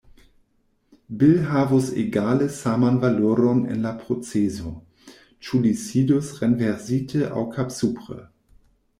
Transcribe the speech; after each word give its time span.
"Bil" 1.17 1.35
havus 1.49 1.89
egale 2.03 2.47
saman 2.55 2.95
valoron 3.03 3.59
en 3.75 3.83
la 3.87 3.91
proceso, 4.05 4.71
ĉu 5.49 5.61
li 5.67 5.73
sidus 5.81 6.31
renversite 6.45 7.21
aŭ 7.27 7.45
kapsupre. 7.59 8.19